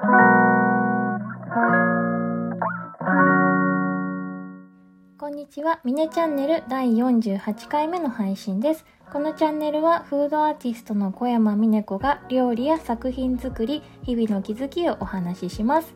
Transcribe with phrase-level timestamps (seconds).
[0.00, 0.06] こ
[5.28, 8.86] んにちは、ミネチャンネル第48回目の配信です。
[9.12, 15.94] このチャンネルはフードアーティストの小山美音子が料理や作品作り、日々の気づきをお話しします。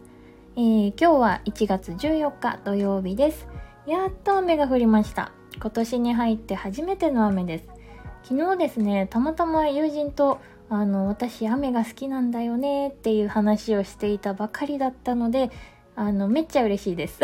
[0.54, 3.48] えー、今日は1月14日土曜日です。
[3.86, 5.32] やっと雨が降りました。
[5.58, 7.68] 今年に入って初めての雨です。
[8.22, 15.50] 昨日ですね、たまたま友人とあの、私雨が好きなんだよねっていう話をしていたばかりだったので、
[15.96, 17.20] あの、めっちゃ嬉しいです。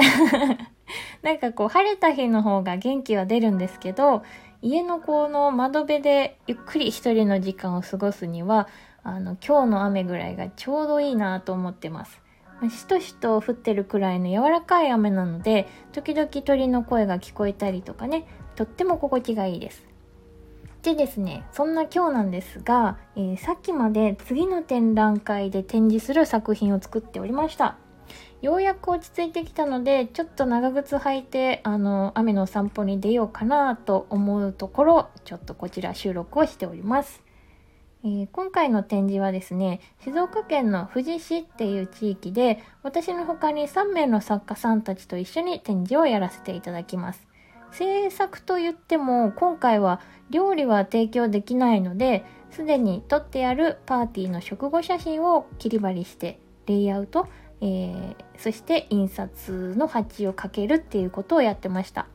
[1.22, 4.22] なんかこう、晴れた日の方が元気は出るんですけど、
[4.62, 8.68] 家のこの窓辺でゆっくり一人の時間を過ごすには、
[9.02, 12.20] あの、今日の雨ぐらいがちょうどいいなと思ってます。
[12.68, 19.82] しとしと降ってるくらいの柔らかい雨なので、時々鳥の声が聞こえたりとかね、とっても心地がいいです。
[20.82, 27.76] でですね、そんな今日なんですが、えー、さっきまで次の展覧会で展示する作品を作っておりました。
[28.40, 37.22] ようやく落ち着いてきたので、ちょっと長靴履いて、あの、雨の散歩に出ようかなと思うところ、ちょっとこちら収録をしております。
[38.02, 47.28] えー、今回の展示はですね、静岡県の富士市っていう地域で、私の他に3名の作家さんたちと一緒に展示をやらせていただきます。
[47.72, 57.28] 制作と言っても、今回は料理は提供できないので、すでに撮ってあるパーティーの食後写真を切り張りして、レイアウト、
[57.60, 62.06] えー、そして印刷の発注をかけるっていうことをやってました。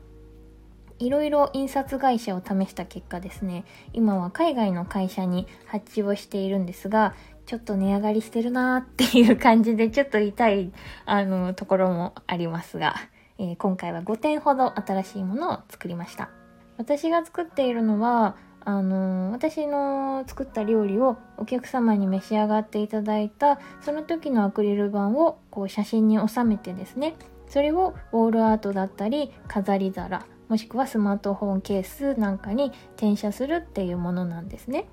[0.98, 10.72] いろいろ印刷会社を試した結果ですね、今は海外の会社に発注をしているんですが、ちょっと値上がりしてるなーっていう感じでちょっと痛い、
[11.04, 12.96] あの、ところもありますが、
[13.38, 16.30] えー、今回は5点ほど新しいものを作りました。
[16.78, 27.14] 私が作っているのは、あのー、私の作った料理をお客様に召し上がっていただいたその時のアクリル板をこう写真に収めてですね
[27.46, 34.88] それをウォールアートだったり飾り皿もしくはスマートフォンケースなんかに転写するっていうものなんですね。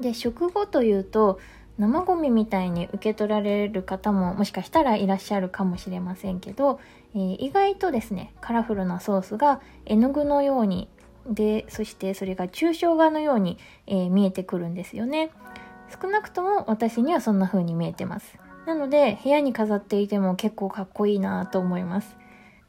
[0.00, 1.38] で食後というと
[1.78, 6.78] 生ゴミみたいに受け取られる方ももしかしたらいらっしゃるかもしれませんけど、
[7.14, 10.88] えー、意外とですねカラフルなソースが絵の具のように
[11.28, 15.30] でそしてそれが抽象画のように、えー、見えてくるんですよね。
[16.00, 18.38] 少なくとも私にはそんな風に見えてます。
[18.66, 22.16] なので部屋に飾っていても結構かっこいいなと思います。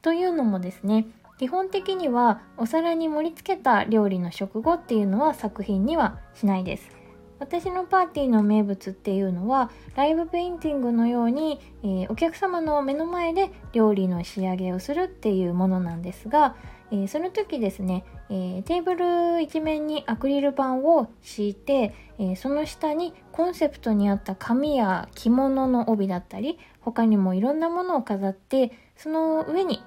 [0.01, 1.05] というのもですね
[1.37, 7.04] 基本的にはお皿に盛り付けた料理の食後っていうのは作品にはしないです。
[7.39, 16.55] 私のパーティーの名物っていうのはライブペインティングのように、えー、お客様の目の前で料理の仕上げをするっていうものなんですが、
[16.91, 29.83] えー、その時ですね、えー、テーブル一面にアクリル板を敷いて、えその下にコンセプトに合った紙や着物の帯だったり他にもいろんなものを飾ってその上に、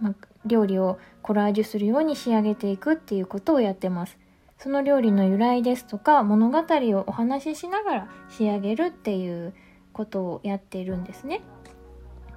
[0.00, 0.14] ま
[0.44, 4.18] 料理をコラージュするように仕上げていくっていうことをやってます。
[4.62, 9.54] その料理の由来ですとか物語をお話ししながら仕上げるっていう
[9.92, 11.40] ことをやっているんですね。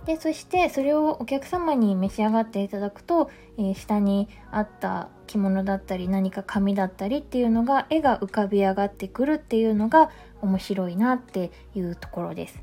[0.08, 10.10] でそしてそれをお客様に召し上がっていただくと、えー、下にあった着物だったり何か紙だったりっていうのが絵が浮かび上がってくるっていうのが
[10.42, 12.60] 面白いなっていうところです。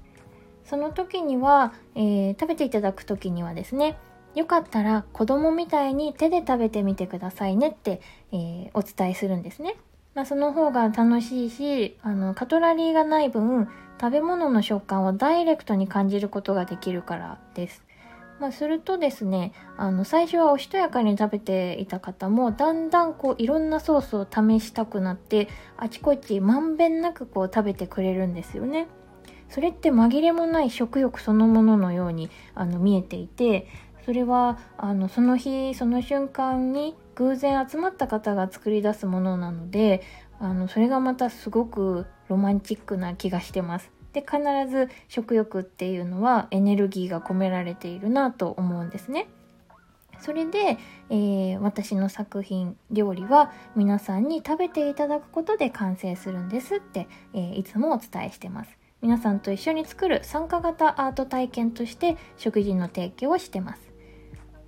[0.65, 3.97] その時には、えー、食べていただく時にはですね
[4.35, 8.01] よかったら子供みたいに手で食べてみてくださいねって、
[8.33, 9.77] えー、お伝えするんですね。
[10.15, 13.69] まあ、その方が楽しいし、あの、カトラリーがない分、
[14.01, 17.85] 食べ物の食感をダイレクトに感じることができるからです。
[18.41, 28.89] まあ、するとですね、あの、最初はおしとやかに食べていた方も、だんだんこう、いろんなソースを試したくなって、あちこちまんべんなくこう、食べてくれるんですよね。
[29.53, 33.69] それって紛れもない食欲そのもののようにあの見えていて
[34.05, 40.03] それはあのその日その瞬間に偶然集まった方が作り出すものなので
[40.41, 43.91] あのそれがまたすごくロマンチックな気がしてます。
[44.13, 44.39] で必
[44.71, 49.29] ず食欲っていうのはエネルギーが込められているなと思うんですね。
[50.19, 50.79] それで、
[51.11, 58.79] えー、私の作品料理は皆さんに食べていただくことで完成するんですって、えー、いつもお伝えしてます。
[59.01, 63.92] 皆さんと一緒に作る参加型アート体験として食事の提供をしてます。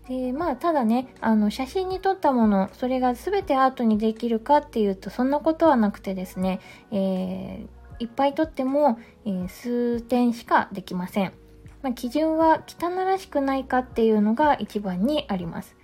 [0.09, 6.61] でまあただねあの写真に撮ったものそれが全てアートにできるかっていうとそんなことはなくてですね、
[6.91, 11.33] えー、いっぱい撮っても、えー、数点しかできません、
[11.83, 15.75] まあ、基準は汚らしくないかっていうのが一番にあります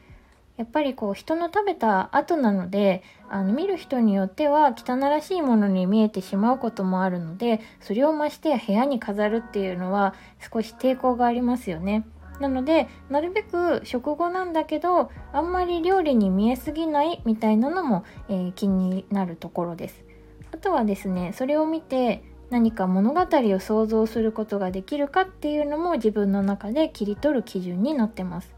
[0.59, 10.15] やっぱりこう人の食べた後なのであの見る人によっては汚らしいものに見えてしまうこともあるのでそれをまして部屋に飾るっていうのは
[10.53, 12.05] 少し抵抗がありますよね。
[12.41, 20.05] なのでなるべく食後なんだけどあんまり料理に見えすぎないみたいなのも、えー、気になるところです。
[20.53, 28.55] あとはですねそれを見て何か物語を想像することができるかっていうのも自分の中で切り取る基準になってます。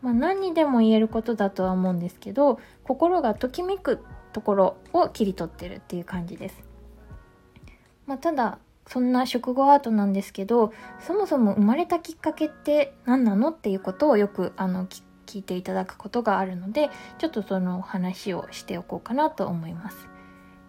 [0.00, 4.00] まあ、何にでも言えることだとは思うんですけど心がときめく
[4.34, 6.62] ところを切り取ってるっていう感じです。
[8.06, 20.08] まあ、ただそんな食後アートなんですけどそもそも生まれたきっかけって何なのっていうことをよくあの聞いていただくことがあるのでちょっとその話をしておこうかなと思います。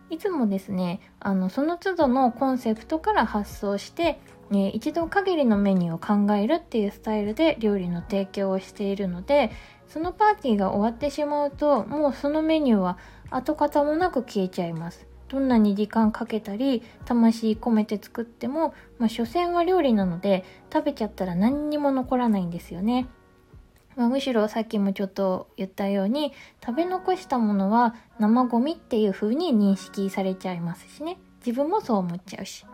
[0.09, 4.19] いつもですねあのその都度のコンセプトから発想して、
[4.53, 9.51] え一度限りのメニューを考えるっていうスタイルで料理の提供をしているので
[9.87, 12.99] そのパーティーが終わってしまうともうそのメニューは
[13.31, 15.07] 跡形もなく消えちゃいます。
[15.27, 23.07] どんなに時間かけたり魂込めて作っても、まあ、所詮は料理なので食べちゃったら何にも残らないんですよね。
[23.95, 26.33] まあ、むしろさっきもちょっと言ったように
[26.65, 32.65] 食べ残したものは生ゴミっていう風に認識されちゃいますしね自分もそう思っちゃうし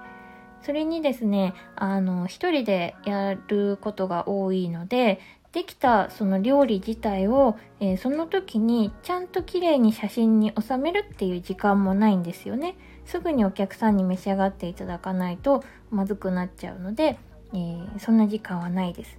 [0.63, 5.19] それにですねあの一人でやることが多いので
[5.53, 12.75] できたその料理自体を、えー、その時にちゃんと綺麗に写真に収めるっていう時間もないんですよね。
[13.06, 17.18] すぐにお客さんに召し上がっていただかないとまずくなっちゃうので、
[17.53, 19.18] えー、そんな時間はないです。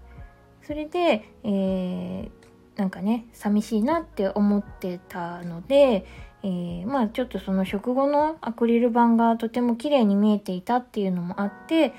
[0.66, 2.30] それで、えー、
[2.76, 6.06] なんかね寂しいなって思ってたので、
[6.42, 11.92] えー、まあちょっとその食後のアクリル板がとても綺麗に見えていたっていうのもあって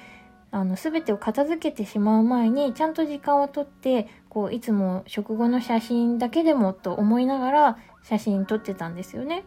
[0.53, 9.43] あの全てを片付けてしまう前にちゃんと時間をとってこういつも食後の写真だけでもと思いながら写真撮ってたんですよね。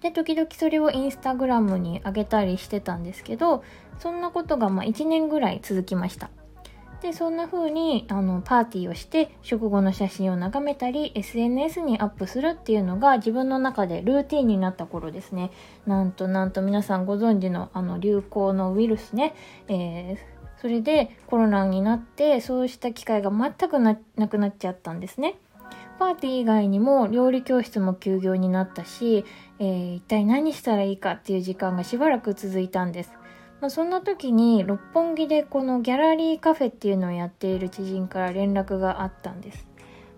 [0.00, 3.64] で時々それをインスタグラムに上げたりしてたんですけど
[3.98, 6.30] そんなことがまあ1年ぐらい続きました。
[7.00, 15.52] でそんな風にあのパーティーをして食後の写真を眺めたり SNS にアップするっていうのが自分の中でルーティンになった頃ですね
[15.86, 19.34] なんとなんと皆さんご存知のあの流行のウイルスね、
[19.68, 20.18] えー、
[20.60, 23.96] それでコロナになってそうした機会が全くな
[24.28, 25.36] くなっちゃったんですね
[25.98, 29.24] パーティー以外にも料理教室も休業になったし、
[29.58, 33.10] えー、一体何したらいいかっていう時間がしばらく続いたんです
[33.60, 39.66] まあ、そんな時に六本木でこのギャラリーカフェっていうのをやっている知人から連絡があったんです。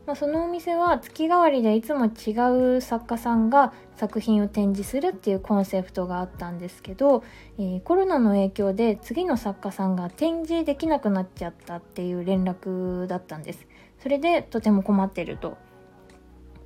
[0.06, 7.22] まあ、そのお店は月替わりでいつも違う作家さんが作品を展示するっていうコンセプトがあったんですけど、
[7.58, 13.66] えー、コロナの影響で次の作家さんが展示できなくなっちゃったっていう連絡だったんです。
[14.02, 15.58] それでとても困ってると。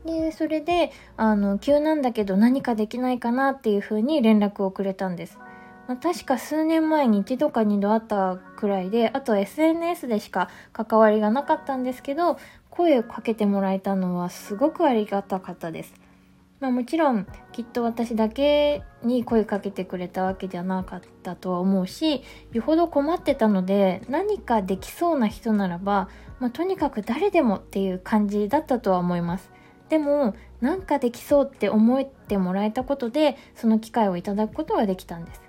[0.05, 5.39] で、それで、あの、急なんだけど何かできないかなっていうふうに連絡をくれたんです。
[5.87, 12.39] まあ、確か数年前に一度か二度会ったくらいで、あと SNS でしか関わりがなかったんですけど、
[12.77, 15.95] 声をかけてもらえたのはすごくありがたかったです。
[16.61, 22.23] まあ、もちろんきっと私だけに声かけてくれたわけじゃなかったとは思うし
[22.53, 26.09] よほど困ってたので何かできそうな人ならば、
[26.41, 29.51] まあ、とにかく誰でもっていう感じだったとは思います
[29.91, 35.44] でもなんかできそうって思ってもらえたことでその機会をいただくことができたんです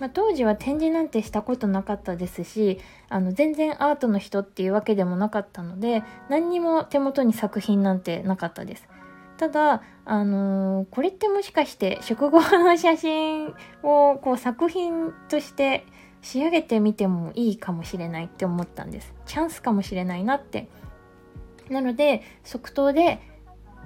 [0.00, 8.88] まあ、当時は展示なんてしたことなかったですしあの全然アートの人っていうわけでもなかったので何にも手元に作品なんてなかったです。
[9.36, 15.86] ただ、あのー、これってもしかして食後の写真をこう作品として
[16.20, 19.14] 仕上げてみてもいいかもしれないって思ったんです。
[19.24, 20.68] チャンスかもしれないなって。
[21.70, 23.20] なので即答で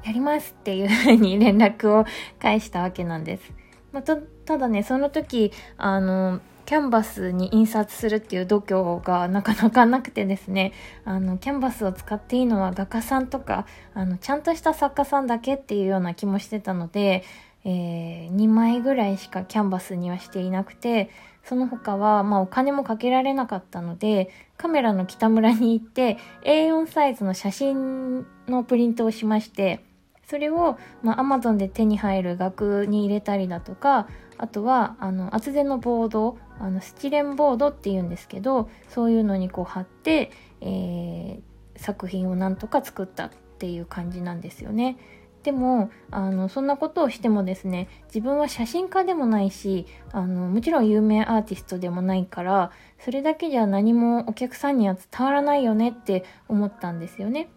[0.05, 2.05] やりますっていうふうに連絡を
[2.41, 3.64] 返したわけなんです。
[3.95, 10.73] まあ、ただねその時あのキャンバスに印刷するっていう度胸がなかなかなくてですね。
[11.05, 17.23] あのキャンバスを使っていいのは画家さんとかあのちゃんとした作家さんだけっていうような気もしてたので、
[17.65, 21.11] えー、2枚ぐらいしかキャンバスにはしていなくて
[21.45, 29.85] その他は、まあ、お金もかけられなかったのでカメラの北村に行って A4 サイズの写真のプリントをしまして
[30.27, 44.99] それを、まあ、Amazon で手に入る額に入れたりだとかあとはあの厚手のボードあのスチレンボードっていうんですけどそういうのにこう貼って、えー、作品をなんとか作ったっていう感じなんですよね。
[45.45, 57.51] でもあのそんなことをしてもですね自分は写真家でもないしあのもちろん有名アーティストでもないからそれだけじゃ何もお客さんには伝わらないよねって思ったんですよね。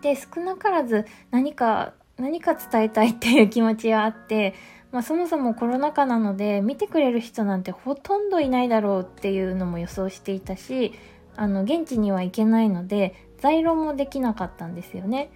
[0.00, 4.54] で、少なからず何か、何か伝えたいっていう気持ちはあって、
[4.92, 10.92] まあそもそもコロナ禍なので見てくれる人なんてほとんどいないだろうっていうのも予想していたし、
[11.36, 15.30] あの、現地には行けないので、在論もできなかったんですよね。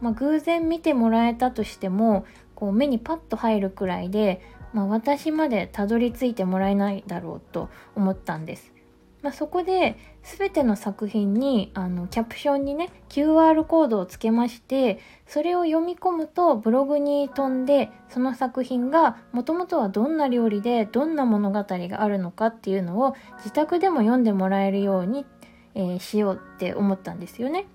[0.00, 4.40] まあ偶然見てもらえたとしても、こう目にパッと入るくらいで、
[4.72, 8.72] まあ私までたどり着いてもらえないだろうと思ったんです。
[9.22, 25.26] まあ、そこで全ての作品にあのキャプションにね QR コードをつけましてそれを読み込むとブログに飛んでその作品がもともとはどんな料理でどんな物語があるのかっていうのを自宅でも読んでもらえるように、
[25.74, 27.66] えー、しようって思ったんですよね。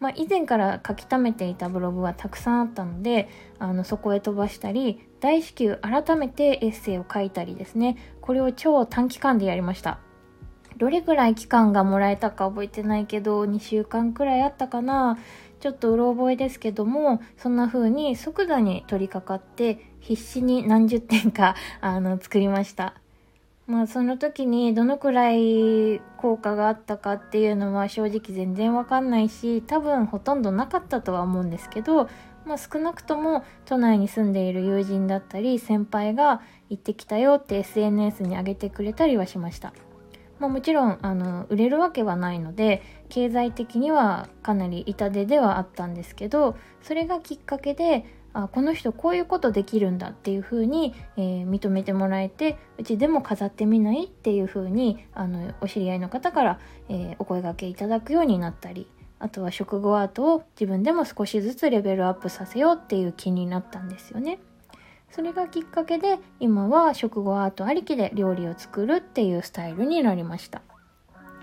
[0.00, 3.28] まあ、以前から書き溜めていたブログはたくさんあったので
[3.58, 9.98] あのそこへ飛ばしたり大至急改めてエッセイを書いたりですねこれを超短期間でやりました。
[10.78, 15.18] どれぐらい期間がもらえたか覚えてないけど、2週間くらいあったかな。
[15.58, 22.94] ちょっとうろ覚えですけども、そんな風に即座に取り掛かって、必死に何十点か、 あの、作りました。
[23.66, 32.08] まあその時にどのくらい効果があったかっていうのは正直全然わかんないし、多分ほとんどなかったとは思うんですけど、
[32.46, 39.74] まあ少なくとも都内に住んでいる友人だったり先輩が行ってきたよって SNS に上げてくれたりはしました。
[40.38, 58.86] まあ、もちろんあの売れるわけはないので経済的にはかなり痛手ではあったんですけどそれがきっかけであこの人こういうことできるんだっていう風に、えー、認めてもらえてうちでも飾ってみないっていう風にあにお知り合いの方から、えー、お声がけいただくようになったり
[59.18, 64.38] あとは食後アートを自分でも少しずつレベルアップさせようっていう気になったんですよね。
[65.10, 70.62] それがきっかけで今は食後アートありきで料理を作るっていうスタイルになりました。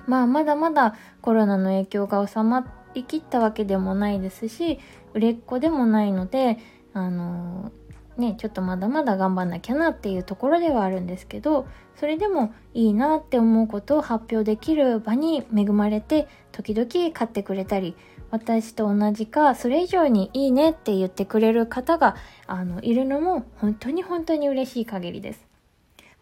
[0.07, 4.79] まあまだまだコロナの影響が収まりきったわけでもないですし
[5.13, 6.57] 売れっ子でもないので
[6.93, 17.95] あのー、ねちょっとまだまだ頑張んなきゃなっていうところではあるんですけどそれでもいいなって思うことを発表できる場に恵まれて時々買ってくれたり
[18.35, 25.45] 私と同じかそれ以上にいいねって言ってくれる方があのいるのも本当に本当に嬉しい限りです。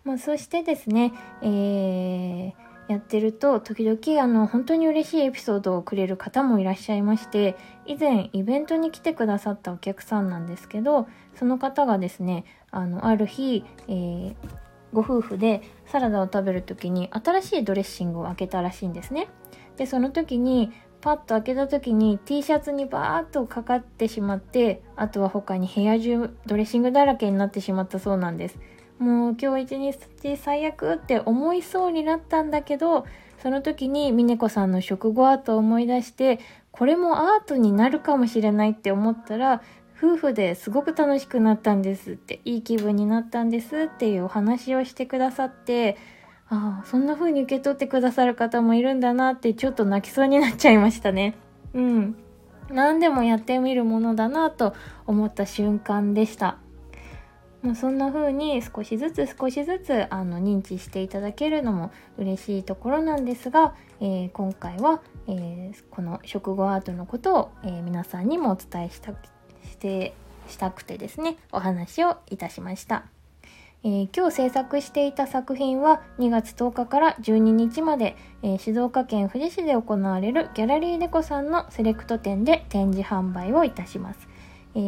[0.03, 2.53] まあ、そしてですね、えー、
[2.87, 7.55] やってると時々あの本当に嬉しいエピソードをくれる方もいらっしゃいまして
[7.87, 14.35] 以前イベントに来てくださったお客さんなんですけどその方がですねあのある日、えー、
[14.91, 19.29] ご夫婦でサラダを食べる時に新しいドレッシングを開けたらしいんですね。
[19.77, 20.71] でその時に
[21.03, 28.57] パッと開けた時に T シャツにバーッとかかってしまってあとは他に部屋中ドレッシングだらけになってしまったそうなんです。
[28.99, 29.79] もう今日一
[30.21, 33.05] 日最悪って思いそうになったんだけど
[33.39, 36.39] その時に峰子さんの食後アートを思い出して
[36.71, 39.61] これもアートになるかもしれないって思ったら
[39.97, 45.97] 夫婦ですごく楽しくなったんですっていい気分になったんですっていうお話をしてくださって
[46.53, 51.35] ああ、そんな風に受け取ってくださる方もいるんだなってちょっと泣きそうになっちゃいましたね。
[51.73, 52.15] うん。
[52.69, 54.75] 何でもやってみるものだなと
[55.07, 56.59] 思った瞬間でした。
[57.63, 69.13] まあ、そんな風に少しずつ少しずつあの認知していただけるのも嬉しいところなんですが、えー、今回は、えー、この食後アートのことを、えー、皆さんにもお伝えした
[69.63, 70.13] して
[70.47, 73.05] したくてですねお話をいたしました。
[73.85, 84.27] えー、今日制作していた作品は2月10日から12日まで、えー、静岡県富士市で行われるギャラリーデコさんのセレクト展で展示販売をいたします。
[84.75, 84.79] え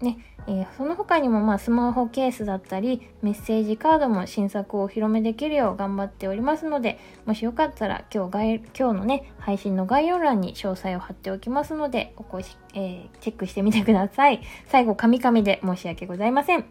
[0.00, 14.40] ー、ねえその他にも、まあ、スマホケースだったりメッセージカードも新作をお披露目できるよう頑張っておりますのでもしよかったら今日今日のね配信の概要欄に詳細を貼っておきますのでお越し、えチェックしてみてください。
[14.68, 16.64] 最後、カミカミで申し訳ございません。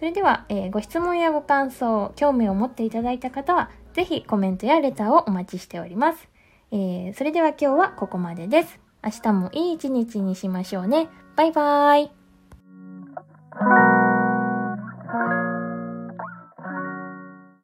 [0.00, 6.26] それでは、えー、ご質問やご感想、興味を持っていただいた方は、ぜひコメントやレターをお待ちしております。
[6.72, 8.80] えー、それでは今日はここまでです。
[9.04, 11.10] 明日もいい一日にしましょうね。
[11.36, 12.10] バイバーイ。